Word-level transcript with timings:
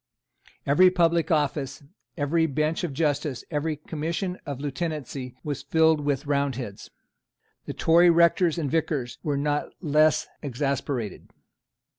Every 0.65 0.89
public 0.89 1.29
office, 1.29 1.83
every 2.17 2.47
bench 2.47 2.83
of 2.83 2.91
justice, 2.91 3.43
every 3.51 3.75
commission 3.77 4.39
of 4.47 4.59
Lieutenancy, 4.59 5.35
was 5.43 5.61
filled 5.61 6.01
with 6.01 6.25
Roundheads. 6.25 6.89
The 7.67 7.73
Tory 7.75 8.09
rectors 8.09 8.57
and 8.57 8.71
vicars 8.71 9.19
were 9.21 9.37
not 9.37 9.69
less 9.79 10.25
exasperated. 10.41 11.29